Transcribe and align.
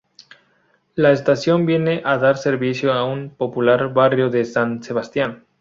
La 0.95 1.11
estación 1.11 1.67
viene 1.67 2.01
a 2.05 2.17
dar 2.17 2.35
servicio 2.39 2.91
a 2.91 3.05
un 3.05 3.29
popular 3.29 3.93
barrio 3.93 4.31
de 4.31 4.45
San 4.45 4.81
Sebastián. 4.81 5.45